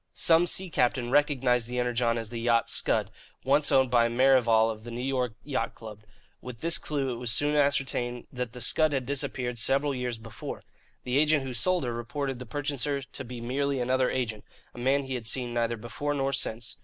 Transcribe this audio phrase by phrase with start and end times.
[0.15, 3.11] Some sea captain recognized the Energon as the yacht Scud,
[3.45, 5.99] once owned by Merrivale of the New York Yacht Club.
[6.41, 10.63] With this clue it was soon ascertained that the Scud had disappeared several years before.
[11.03, 14.43] The agent who sold her reported the purchaser to be merely another agent,
[14.73, 16.77] a man he had seen neither before nor since.